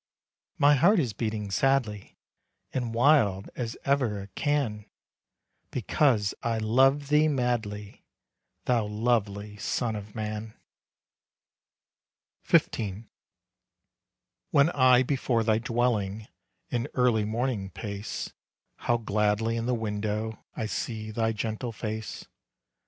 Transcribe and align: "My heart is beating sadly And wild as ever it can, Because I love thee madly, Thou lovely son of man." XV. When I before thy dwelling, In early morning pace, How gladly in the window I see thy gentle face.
"My 0.57 0.73
heart 0.73 0.97
is 0.99 1.13
beating 1.13 1.51
sadly 1.51 2.17
And 2.73 2.91
wild 2.95 3.51
as 3.55 3.77
ever 3.85 4.21
it 4.23 4.33
can, 4.33 4.85
Because 5.69 6.33
I 6.41 6.57
love 6.57 7.09
thee 7.09 7.27
madly, 7.27 8.03
Thou 8.65 8.87
lovely 8.87 9.57
son 9.57 9.95
of 9.95 10.15
man." 10.15 10.55
XV. 12.49 13.03
When 14.49 14.71
I 14.71 15.03
before 15.03 15.43
thy 15.43 15.59
dwelling, 15.59 16.27
In 16.71 16.87
early 16.95 17.23
morning 17.23 17.69
pace, 17.69 18.33
How 18.77 18.97
gladly 18.97 19.55
in 19.55 19.67
the 19.67 19.75
window 19.75 20.43
I 20.55 20.65
see 20.65 21.11
thy 21.11 21.31
gentle 21.31 21.71
face. 21.71 22.25